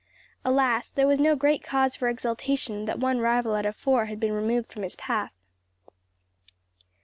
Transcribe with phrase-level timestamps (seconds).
[0.43, 4.19] Alas, there was no great cause for exultation that one rival out of four had
[4.19, 5.31] been removed from his path.